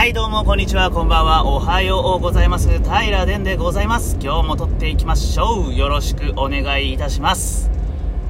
[0.00, 2.70] はい、どうも、こんにちは、こんばんは、おはようございます。
[2.70, 4.16] 平殿でございます。
[4.18, 5.74] 今日も撮っていきましょう。
[5.74, 7.70] よろしくお願いいたします。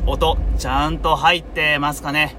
[0.04, 2.34] 音、ちゃんと入ってますかね。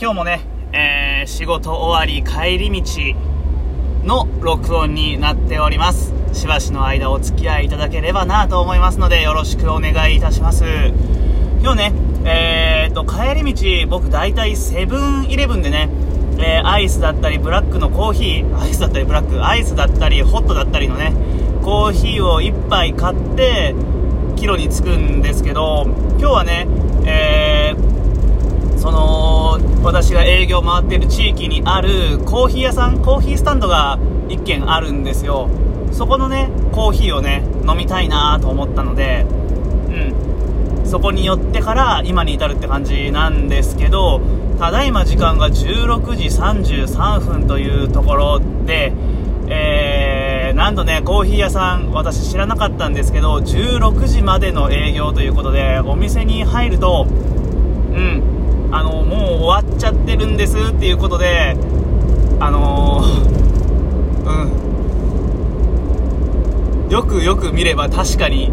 [0.00, 3.16] 今日もね、えー、仕事終わり帰り道
[4.04, 6.14] の録音になっております。
[6.32, 10.64] しばしの間お付き合いいただければなと思いますので、よろしくお願いいたします。
[11.62, 11.92] 今日ね、
[12.24, 15.88] えーと、帰り道、僕大体セブンイレブンでね、
[16.38, 21.12] えーアイスだったりブラックのコーヒー、アイスだったりブラック、アイスだったりホットだったりのね、
[21.62, 23.74] コーヒーを1杯買って、
[24.36, 25.84] キロに着くんですけど、
[26.18, 26.66] 今日はね、
[27.04, 27.96] えー
[28.86, 35.48] その、私が営業回ってる地域にあるコーヒー屋さん、コーヒースタンドが1軒あるんですよ。
[35.90, 39.26] そこのね、コーヒーをね、飲みたいなと思ったので、
[39.88, 40.86] うん。
[40.86, 44.20] そこに寄ってから今に至るって感じなんですけど、
[44.58, 48.92] ただいま時間が16時33分というところで、
[49.48, 61.54] えー、なんとね、コーヒー屋さん、私知らなかったんですけど、16時までの営業ということで、お店に入ると、うん、あの、もう終わっちゃってるんですっていうことで、
[62.40, 63.26] あのー、
[66.86, 66.90] うん。
[66.90, 68.50] よくよく見れば確かに、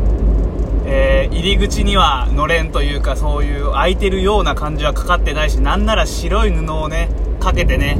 [0.95, 7.97] えー入り口にはのれんというかそういう空いてるような感じはかかってないしなんなら白い布をねかけてね、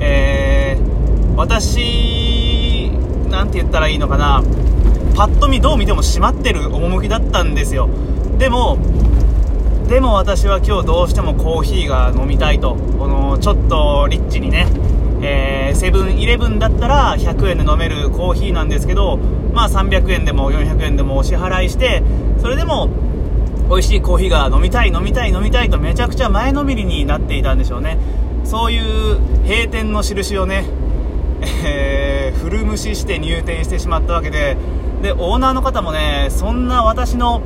[0.00, 0.92] えー
[1.34, 2.90] 私
[3.30, 4.42] なんて言ったらいいのかな
[5.16, 7.88] パッと見どう見ても閉まってる趣だったんですよ。
[8.38, 8.76] でも
[9.88, 14.66] でも私は今日どうしてもコーヒーが飲みたいとこのちょっとリッチにね
[15.22, 19.16] えーセブンイレブンだったら100円で飲めるコーヒーなんですけど
[19.52, 22.02] まあ300円でも400円でもお支払いして
[22.40, 22.88] それでも
[23.70, 27.98] 美味しいコーヒーが飲みたい飲みたい飲みたいとめちゃくちゃ前のめりになっていたんでしょうね。
[28.44, 30.64] そういう閉店の印をね、
[31.64, 34.56] えー古無視して入店してしまったわけで
[35.00, 37.40] でオーナーの方もねそんな私の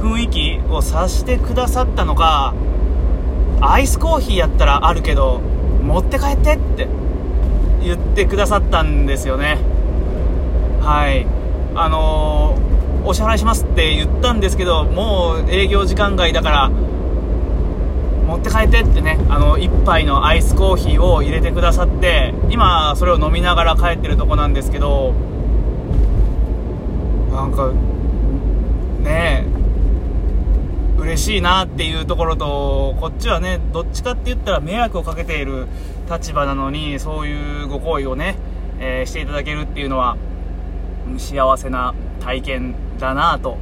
[0.00, 2.54] 雰囲気を察してくださったのか
[3.60, 5.40] アイスコーヒーやったらあるけど
[5.86, 6.88] 持って帰ってって
[7.82, 9.58] 言ってくださったんですよね。
[10.80, 11.26] はい。
[11.74, 12.66] あのー
[13.08, 25.12] お支払いしますって言ったんですけどもう営業時間外だから持って帰ってってねあの1杯のアイスコーヒーを入れてくださって今それを飲みながら帰ってるとこなんですけど
[27.30, 27.70] なんか
[29.04, 29.55] ねえ
[31.06, 35.68] 嬉しいなっていうところとこっちはねどっちかって言ったら迷惑をかけている
[36.10, 38.34] 立場なのにそういうご好意をね、
[38.80, 40.16] えーしていただけるっていうのは
[41.16, 43.56] 幸せな体験だなと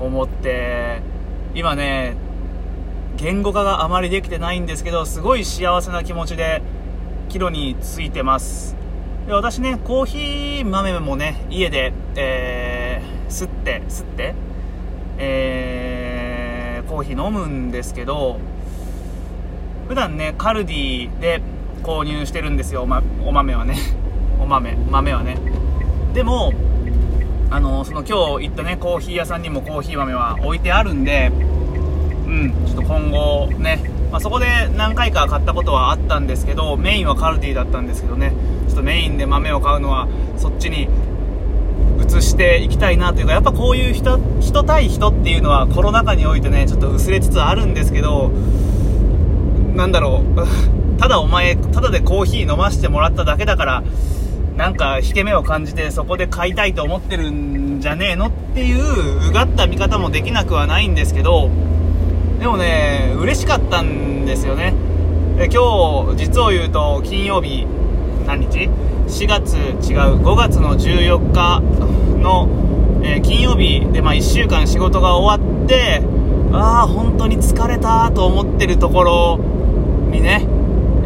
[0.00, 1.02] 思って
[1.54, 2.16] 今ね
[3.18, 6.62] 言語化があまりできてないんですけどすごい幸せな気持ちで
[7.28, 8.74] キロについてます。
[9.26, 14.34] で私ねコーヒー豆もね家で、えー、吸って吸って
[15.18, 15.91] えー、
[16.92, 18.38] コーヒー飲むんですけど
[19.88, 21.40] 普段ねカルディで
[21.82, 23.76] 購入してるんですよ、ま、お豆はね。
[24.38, 25.38] お豆豆はね。
[26.12, 26.52] でも
[27.50, 31.32] あのその今日行ったねコーヒー屋さんにもコーヒー豆は置いてあるんで
[32.26, 38.34] うんちょっと今後ね、まあ、そこで何回か買ったことはあったんですけどメインはカルディだったんですけどね
[38.68, 40.88] ちょっとメインで豆を買うのはそっちに
[42.20, 48.30] していきたいなというかやっぱこういう人人対人っていうのはコロナ禍においてねちょっと薄れつつあるんですけど
[49.74, 50.42] なんだろう。
[51.00, 53.82] ただお前ただでコーヒー飲ませてもらっただけだから
[54.56, 61.50] なんか引け目を感じてそこで買いたいと思ってるんじゃねえのっていううがった見方もできなくはないんですけど
[62.38, 64.74] でもね嬉しかったんですよね。
[65.38, 67.66] で今日実を言うと金曜日
[68.26, 68.68] 何日
[69.08, 72.01] ?4 月違う5月の14日。
[72.22, 72.48] の、
[73.04, 76.02] えー金曜日で、まあ、1週間仕事が終わって
[76.52, 79.38] ああ本当に疲れたと思ってるところ
[80.10, 80.46] にね、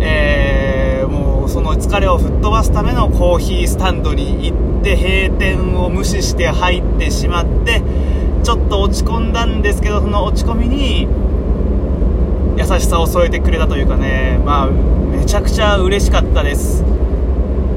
[0.01, 7.83] えーもうその疲れを吹っ飛ばすためのコーヒースタンドに行って閉店を無視して入ってしまって
[8.43, 11.07] ちょっと落ち込んだんですけどその落ち込みに
[12.59, 16.85] 優しさを添えてくれたというかねまあめちゃくちゃ嬉しかったです。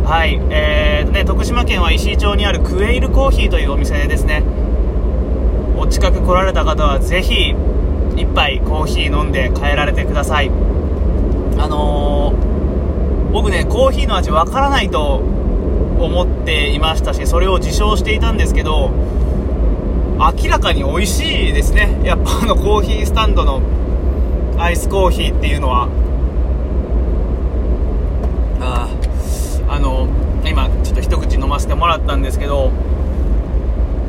[0.09, 4.41] はいえーね、徳島県は石井町にあるクエイルコーヒーというお店ですね。
[5.77, 7.53] お近く来られた方はぜひ
[8.17, 10.49] 一杯コーヒー飲んで帰られてください。
[10.49, 18.89] あのー僕ねコーヒーの味わからないと思っていましたしそれを自称していたんですけど
[20.17, 22.01] 明らかに美味しいですね。
[22.03, 23.61] やっぱあのコーヒースタンドの
[24.57, 25.87] アイスコーヒーっていうのは。
[28.59, 28.89] あ
[29.79, 30.07] の
[30.45, 32.71] 今ちょっと一口飲ませてもらったんですけど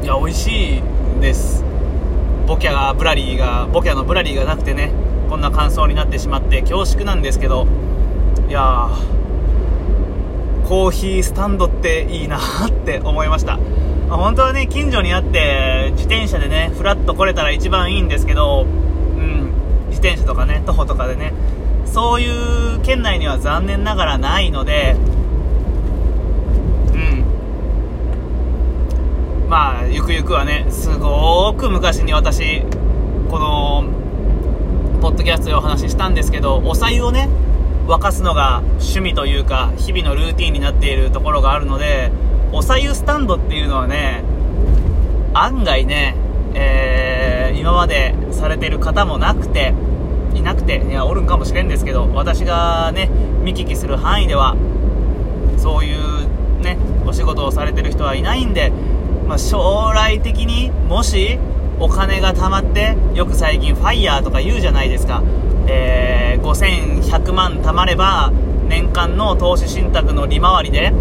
[0.03, 0.83] いや美味しい
[1.21, 1.65] です。
[2.47, 4.93] ボキャがブラリーがボキャのブラリーがなくてね
[5.29, 7.67] こんな感想になってしまって恐縮なんですけど
[8.49, 8.89] いや
[10.69, 13.59] コーヒースタンドっていいなって思いました。
[14.09, 18.67] 本当はね近所にあって自転車でねふらっと来れたら一番いいんですけどう
[19.21, 19.53] ん
[19.91, 21.33] 自転車とかね徒歩とかでね
[21.87, 24.97] そういう県内には残念ながらないので
[26.93, 27.25] うん
[29.51, 32.63] まあゆくゆくはねすごく昔に私
[33.29, 33.83] この
[35.01, 37.29] ポッドキャストでお話ししたんですけどおさゆをね
[37.89, 42.13] 沸かすのが趣味というか日々のルーティンになっているところがあるので
[42.53, 44.23] おさゆスタンドっていうのはね
[45.35, 46.15] 案外ね、
[46.55, 49.75] えー、今までされてる方もなくて
[50.33, 53.09] いなくていやおるんかもしれんですけど私がね
[53.43, 54.55] 見聞きする範囲では
[55.59, 58.73] そういうねお仕事をされてる人はいないんで、
[59.31, 61.39] まあ、将来的にもし
[61.79, 65.23] お金が貯まってよく最近ファイヤーとか言うじゃないですか、
[65.69, 68.33] えー、5100万貯まれば
[68.67, 70.93] 年間の投資信託の利回りで、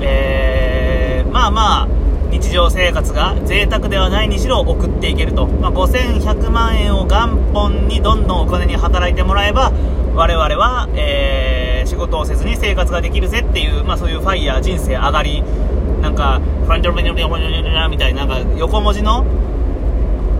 [0.00, 1.88] えー、まあまあ
[2.30, 9.70] 日常生活が贅沢ではないにしろ送っていけると、まあ、5100万円を元本にどんどんお金に働いてもらえば
[10.14, 15.44] 我々は、えー、仕事をせずに生活ができるぜっていう、まあ、そういうファイヤー人生上がり
[16.16, 19.24] かフランジョルみたいななんか横文字の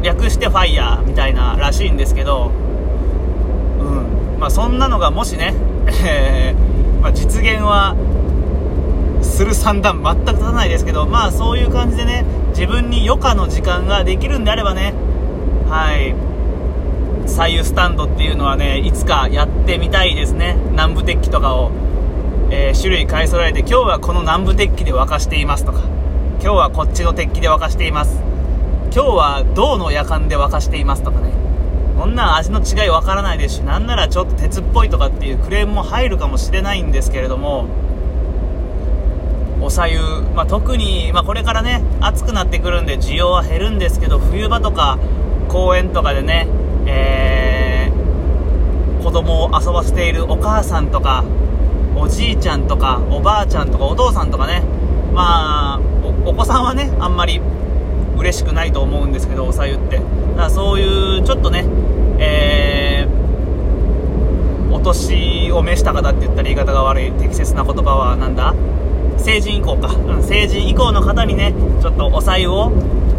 [0.02, 2.50] 略してファイヤーみたいならしいんですけど、
[3.80, 5.54] うんまあ、そんなのがもしね、
[6.04, 7.94] えーまあ、実現は
[9.22, 14.94] する算段全く立たないですけど、まあそういう感じでね、自分に余暇の時間ができるんであればね、
[15.68, 16.14] はい、
[17.28, 20.56] 左右スタンドっていうのはね、いつかやってみたいですね。
[20.70, 21.70] 南部鉄器とかを、
[22.48, 25.80] えー、種類買い揃えて、今日はこの南部鉄器で沸かしていますとか、
[26.40, 28.22] 今日はこっちの鉄器で沸かしています。
[28.92, 31.30] 今日は銅の夜間で沸かしていますとかね。
[31.98, 37.66] こんな味の違いわからないですし、なんならちょっと鉄っぽいとかっていうクレームも入るかもしれないんですけれども、
[39.60, 39.98] おさゆ、
[40.34, 44.98] まあ、特に、まあ、これからね暑くなってくるんで需要は減るんですけど冬場とか
[45.48, 46.46] 公園とかでね、
[46.86, 51.24] えー、子供を遊ばせているお母さんとか
[51.96, 54.62] おじいちゃんとかおばあちゃんとかお父さんとかね
[55.12, 55.80] まあ
[56.24, 57.40] お子さんはねあんまり
[58.16, 60.08] 嬉しくないと思うんですけどおさゆってだか
[60.42, 61.64] らそういうちょっとね
[62.18, 68.54] えー、お年を召した方って言ったら言い方が悪い適切な言葉はなんだ？
[69.18, 72.70] 成人以降か、うん、成人以降の方にね、ちょっとお財を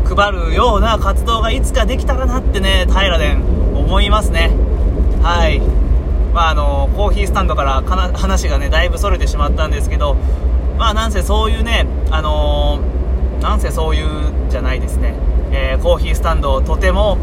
[0.05, 3.43] 配るような活動がいつかできたらなってね、平殿
[3.77, 4.51] 思いますね。
[5.21, 5.61] はい。
[6.37, 10.15] まあ、あの、コーヒースタンドから話がね、だいぶそれてしまったんですけど、
[10.77, 14.07] まあ、なんせそういうね、あのー、なんせそういう
[14.47, 15.15] じゃないですね、
[15.51, 17.17] えー、コーヒースタンド、とても、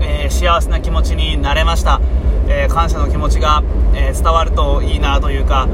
[0.00, 2.00] えー、幸せな気持ちになれました。
[2.48, 3.62] え感謝の気持ちが、
[3.94, 5.68] え伝わるといいなというか、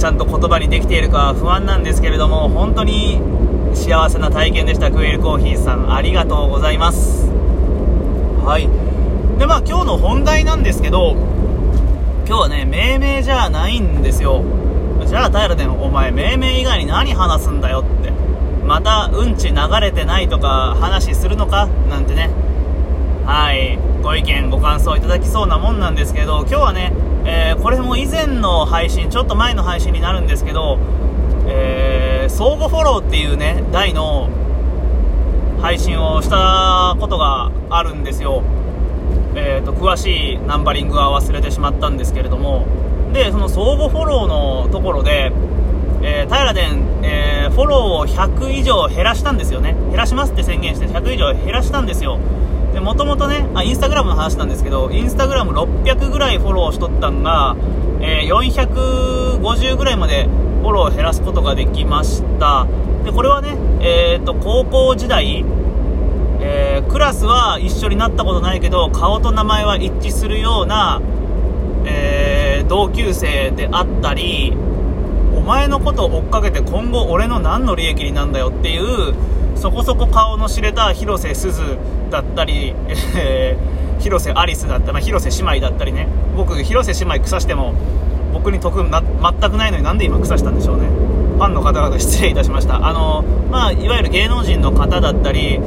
[0.00, 3.20] ちゃんと言葉にできているか不安なんですけれども本当に
[3.74, 4.90] 幸せな体験でした。
[4.90, 7.28] クエルコーヒーさんありがとうございます。
[8.44, 8.68] はい。
[9.38, 11.33] でまあ今日の本題なんですけど
[12.26, 14.42] 今日はね命名じゃないんですよ。
[15.06, 18.10] じゃあ平でお前命名以外に何話すんだよって。
[18.64, 21.66] またうんち流れてないとか話するのか？
[21.88, 22.30] なんてね。
[23.26, 23.78] はい。
[24.02, 26.92] ご意見ご感想いただきそうなもんなんですけど今日はね
[27.26, 30.78] えー、これも以前の配信、ちょっと前の配信になるんですけど、
[31.46, 34.28] えー、相互フォローっていうね、台の
[35.62, 38.42] 配信をしたことがあるんですよ。
[39.36, 42.66] えーと、詳しいナンバリングは忘れてしまったんですけれども、
[43.12, 45.32] で、その相互フォローのところで、
[46.02, 49.74] えー、平殿、えー、フォローを100以上減らしたんですよね。
[49.88, 52.18] 減らしますって宣言して100以上減らしたんですよ。
[52.74, 57.56] で、もともとね、あ、インスタグラムの話なんですけど、インスタグラム600ぐらいフォローしとったんが、
[58.00, 60.24] えー、450ぐらいまで
[60.60, 62.66] フォローを減らすことができました。
[63.04, 65.44] で、これはね、えっ、ー、と、高校時代、
[66.46, 71.00] えー、クラスは一緒になったことないけど、顔と名前は一致するような、
[71.86, 74.54] えー、同級生であったり、
[75.34, 79.14] お前のことを追っかけて今後俺の何の利益になんだよっていう、
[79.56, 81.78] そこそこ顔の知れた広瀬すず
[82.10, 82.74] だったり、
[83.16, 86.08] えー、広瀬アリスだったり、まあ、広瀬姉妹だったりね。
[86.36, 87.72] 僕広瀬姉妹腐しても
[88.34, 90.88] 僕に得な全くないのになんで今腐したんでしょうね。
[90.88, 92.86] ファンの方々失礼いたしました。
[92.86, 95.58] あの、まあ、いわゆる芸能人の方だったり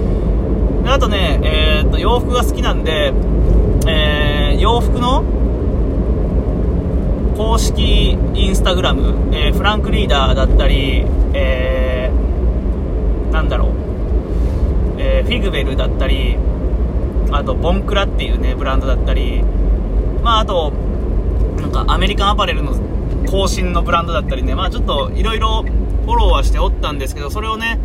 [0.90, 3.14] あとね、えー、と洋服が好きなんで、
[3.88, 5.24] えー、洋服の
[7.38, 11.88] 公式インスタグラム、えー、フランクリーダーだったり、えー
[13.38, 13.72] なんだろう、
[14.98, 16.38] えー、フィグベルだったり
[17.32, 19.44] あとボンクラっていうねブランドだったり
[20.24, 20.72] まああと
[21.58, 22.74] なんかアメリカンアパレルの
[23.28, 27.80] 更新のブランドだったりねまあちょっといろいろフォローはしておったんですけどそれをね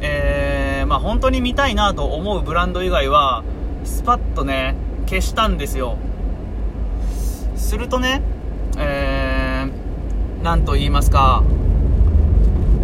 [0.00, 0.47] えー、
[0.88, 3.44] まあ本当に見たいなと思うブランド以外は
[3.84, 4.74] スパッとね
[5.06, 5.98] 消したんですよ。
[7.56, 8.22] するとね
[8.78, 11.42] えー、と言いますか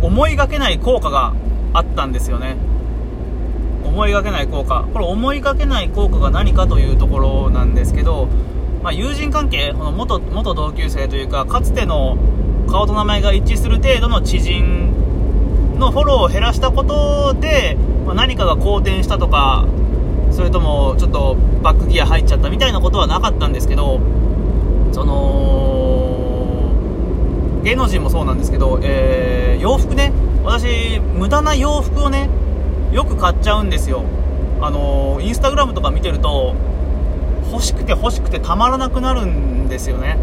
[0.02, 1.32] 思いがけない効果が
[1.72, 2.56] あったんですよね。
[3.84, 4.86] 思いがけない効果。
[4.92, 8.28] これ思いがけない効果が何かというところなんですけど、
[8.82, 12.18] まあ、友人関係この元元同級生というかかつての
[12.68, 19.66] 顔と名前が一致する程度の知人のフォローを減らしたことで、まあ、何かが好転したとか
[20.30, 24.00] それともちょっとバックギア入っちゃったみたいなことはなかったんですけど
[24.92, 26.72] その
[27.62, 30.12] 芸能人もそうなんですけど、えー、洋服ね。
[30.44, 32.28] 私無駄な洋服をね
[32.92, 34.02] よく買っちゃうんですよ。
[34.60, 36.54] あのインスタグラムとか見てると
[37.50, 40.18] 欲しくて欲しくてたまらなくなるんですよね。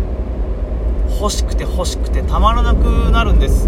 [1.19, 3.67] 欲しくて欲しくてたまらなくなるんです。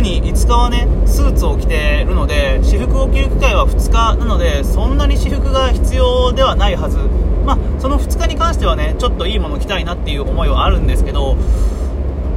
[0.00, 6.98] 週に5日はねスーツを着ているので私服を着る機会は2日なのでそんなに私服が必要ではないはず。
[7.44, 11.36] まあその2日に関してはねちょっといいもの着たいなっていう思いはあるんですけど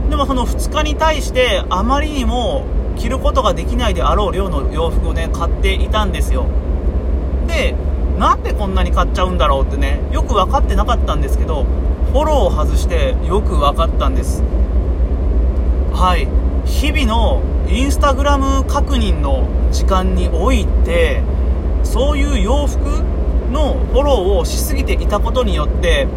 [0.10, 2.66] でもその2日に対してあまりにも
[2.98, 6.46] 着ることができないであろう量の洋服をね買っていたんですよ。
[7.48, 7.76] で
[8.18, 10.00] なんでこんなに買っちゃうんだろうってね？
[10.12, 11.66] よく分かってなかったんですけど
[12.12, 14.42] フォローを外してよく分かったんです。
[15.94, 16.28] はい。
[16.66, 21.22] 日々のインスタグラム確認の時間において
[21.84, 22.80] そういう洋服
[23.52, 26.08] のフォローをしすぎていたことによって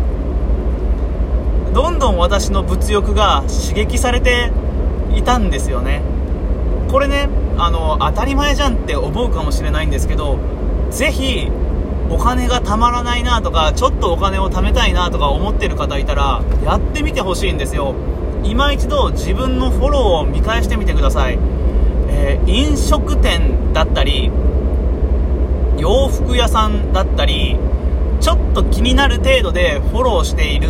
[1.74, 4.50] どんどん私の物欲が刺激されて
[5.14, 6.02] いたんですよね。
[6.90, 10.38] これねあの当たり前じゃんって思うかもしれないんですけど
[10.90, 11.50] ぜひ
[12.08, 17.94] お金がたまらないなとかちょっとお金を貯めたいなとか思ってる方いたらやってみてほしいんですよ。
[18.44, 21.38] 今一度自分のフォローを見返してみてください、
[22.08, 24.30] えー、飲食店だったり
[25.78, 27.58] 洋服屋さんだったり
[28.20, 30.68] ちょっと気になる程度でフォローしている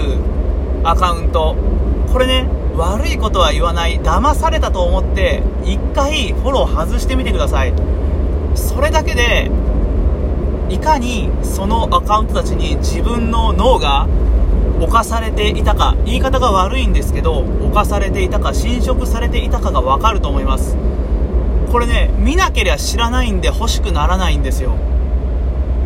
[0.85, 1.56] アカウント。
[2.12, 4.00] これね悪いことは言わない。
[4.00, 7.73] 騙されたと思って1回フォロー外してみてください。
[8.54, 9.50] それだけで
[10.68, 14.08] いかにそのアカウントたちに自分の脳が
[14.78, 20.76] 侵されていたか言い方が悪いんですけど侵されていたか侵食されていたかが分かると思います。
[21.73, 24.76] これね見なけりゃ知らないんで欲しくならないんですよ。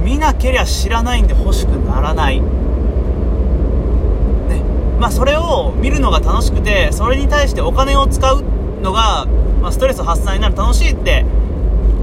[0.02, 2.40] 見なけりゃ知らないんで欲しくならない。
[2.40, 2.46] ね。
[4.98, 8.44] まあそれを見るのが楽しくてそれに対してお金を使う
[8.82, 9.26] のが、
[9.60, 11.24] まあ、ストレス発散になる楽しいって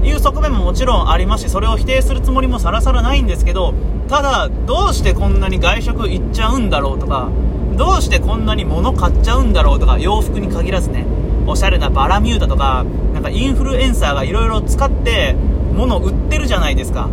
[0.02, 3.74] いう側面ももちろんありますしそれを否定するつもりもさらさらないんですけど
[4.08, 7.30] ただどうしてこんなに外食行っちゃうんだろうとか
[7.76, 11.06] どうしてこんなに物買っちゃうんだろうとか洋服に限らずね
[11.46, 15.34] おしゃれなバラミューダとかなんかインフルエンサーがいろいろ使って
[15.74, 17.08] 物売ってるじゃないですか。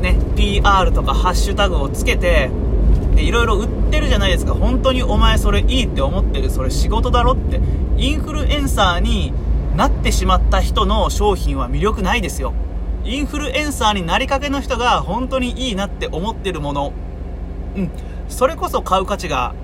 [0.00, 2.50] ね PR とかハッシュタグをつけて
[3.16, 4.54] いろいろ売ってるじゃないですか。
[4.54, 7.60] 本当にお前それいいって思ってるそれ仕事だろって。
[7.96, 9.32] インフルエンサーに
[9.76, 12.52] なってしまった人の商品は魅力ないですよ。
[13.08, 16.92] インフルエンサーになりかけの人が本当にいいなって思ってるもの。
[17.74, 17.90] うん。
[18.28, 19.54] それこそ買う価値が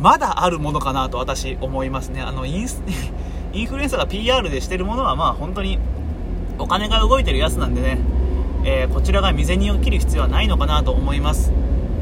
[0.00, 2.22] まだあるものかなと私思いますね。
[2.22, 2.82] あのインス
[3.52, 5.78] インフルエンサーが PR でしてるものはまあ本当に
[6.58, 7.98] お金が動いてるやつなんでね、
[8.64, 11.52] えー、こちらが未然に切る必要はないのかなと思います。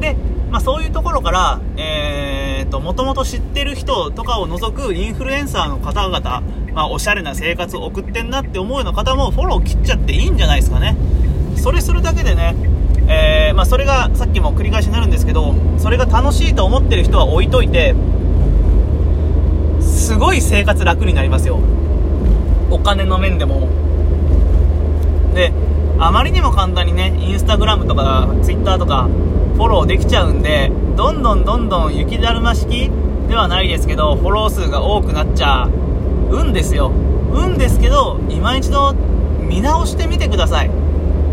[0.01, 0.17] で、
[0.53, 10.97] まあ、そういうところから、えーと、もともと知ってる人とかを除くインフルエンサーの方々、まあ、おしゃれな生活を送ってんなって思うような方もフォロー切っちゃっていいんじゃないですかね。
[11.57, 12.55] それするだけでね、
[13.09, 17.95] えー、まあ、それがさっきも繰り返しになるんですけどそれが楽しいと思ってる人は置いといて
[19.81, 21.59] すごい生活楽になりますよ。
[22.71, 23.69] お金の面でも。
[25.35, 25.53] で
[25.99, 29.09] あまりにも簡単にねインスタグラムとかツイッターとか
[29.55, 32.91] フォローできちゃうんでどんどんどんどん雪だるま式
[33.27, 36.89] ではないですけどフォロー数が多くなっちゃうんですよ。
[36.91, 40.71] うんですけど今一度見直してみてください。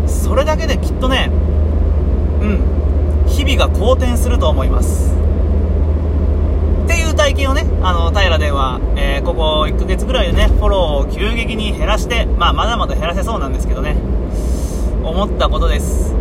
[0.06, 1.30] それだけできっとね
[2.40, 5.14] うん日々が好転すると思います。
[6.84, 13.96] っていう体験をねあの平では、えー、ここ1ヶ月ぐらいでねフォローを急激に減らしてまあまだまだ減らせそうなんですけどね。
[15.04, 16.14] 思ったことです。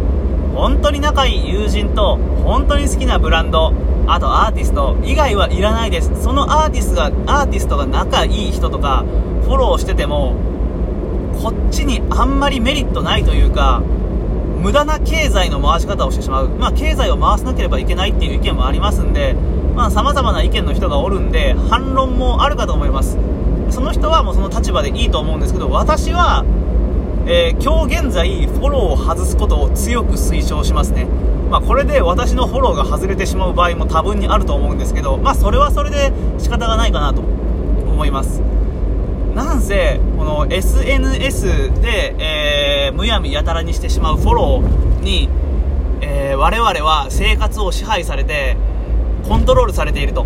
[0.58, 3.74] 本当に仲いい友人と本当に好きなブランド
[4.08, 7.06] あとアーティスト以外はいらないですそのアーティストが
[7.42, 9.06] アーティストが仲いい人とか
[9.44, 10.36] フォローしてても
[11.42, 19.36] こっちにあんまりメリットないというか無駄な経済の回し方をしてしまう、まあ、経済を回さなければいけないっていう意見もありますんで
[19.78, 23.18] さ、まあ、様々な意見の人がおるんで、反論もあるかと思います。
[23.70, 26.44] その人はもうその立場でいいと思うんですけど、私は、
[27.30, 31.08] えー、今日現在、フォローを外すことを強く推奨しますね。
[31.52, 38.40] まあ、これで私のフォローが外れてしまう場合も多分にあると思うんですけど、まあ、それはそれで仕方がないかなと思います。
[39.36, 45.28] なんせ、この SNS で、えー、むやみやたらにしてしまうフォローに、
[46.00, 48.56] えー、我々は生活を支配されて、
[49.28, 50.26] コントロールされていると。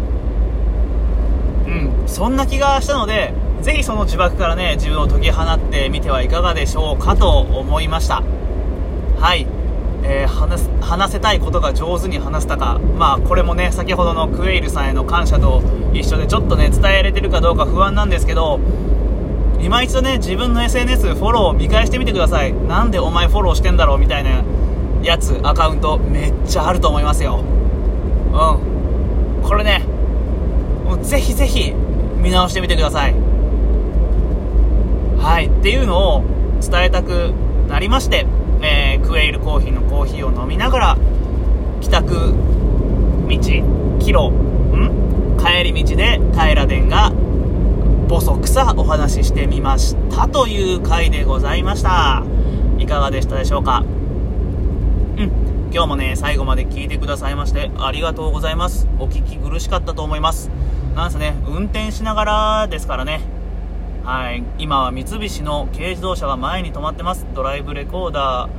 [1.65, 8.23] うん、そんな気がしたので、ぜひその呪縛からね、自分を解き放ってみてはいかがでしょうかと思いました。
[9.19, 9.45] はい。
[10.03, 15.61] えー、話話せたいことが上手に話せたか、まあ、これもね、先ほどのクエイルさんへの感謝と
[15.93, 18.59] 一緒で、ちょっとね、伝えられてるかどうか不安なんですけど、
[19.61, 22.53] 今一度ね、自分の SNS フォローを見返してみてください。
[22.53, 24.43] なんでお前フォローしてんだろうみたいな
[25.03, 27.43] やつ、アカウント、めっちゃあると思いますよ。
[28.33, 28.35] う
[29.43, 29.43] ん。
[29.43, 29.83] これね、
[30.85, 31.73] もうぜひぜひ
[32.17, 33.30] 見直してみてください。
[35.21, 36.23] はい、っていうのを
[36.59, 37.33] 伝えたく
[37.67, 38.25] なりまして、
[38.61, 40.97] えー、クエイルコーヒーのコーヒーを飲みながら、
[41.79, 42.33] 帰宅
[43.29, 43.39] 道、
[43.99, 45.37] キロ、ん？
[45.39, 47.11] 帰り道で平殿が
[48.07, 52.23] ボソクサお話ししてみましたという回でございました。
[52.77, 53.79] いかがでしたでしょうか？
[53.79, 55.31] うん。
[55.71, 58.87] 今日もね、最後まで聞いてくださいましてありがとうございます。
[58.99, 60.51] お聞き苦しかったと思います。
[60.95, 63.21] なんせね、運転しながらですからね。
[64.03, 64.43] はい。
[64.57, 67.27] 今は三菱の軽自動車が前に止まってます。
[67.35, 68.49] ドライブレコーダー、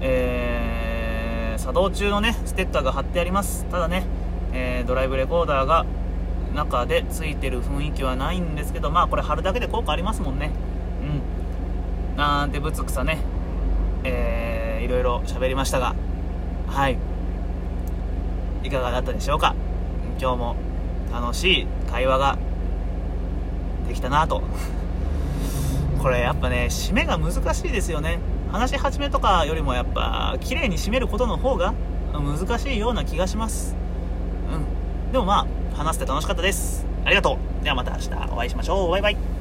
[0.00, 3.66] えー、作動中のね、ステッカーが貼ってあります。
[3.66, 4.04] ただね、
[4.54, 5.84] えー、ドライブレコーダーが
[6.54, 10.50] 中でついてる雰囲気はないんですけど、まあこれ貼るだけで効果ありますもんね。
[12.12, 12.16] うん。
[12.16, 13.18] なんてぶつくさね、
[14.02, 15.94] えー、いろいろ喋りましたが、
[16.68, 16.96] はい
[18.62, 19.54] いかがだったでしょうか？
[20.18, 20.56] 今日も
[21.12, 22.38] 楽しい会話が
[23.88, 24.42] できたなと。
[26.00, 28.18] これやっぱね締めが難しいですよね。
[28.52, 31.74] 話し始めとかよりもやっぱ綺麗に締めることの方が
[32.12, 33.74] 難しいような気がします。
[34.52, 35.12] うん。
[35.12, 36.86] でもまあ話して楽しかったです。
[37.04, 37.64] ありがとう。
[37.64, 38.90] ではまた明日お会いしましょう。
[38.90, 39.33] バイバイ。